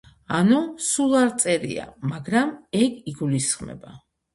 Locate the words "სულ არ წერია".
0.85-1.87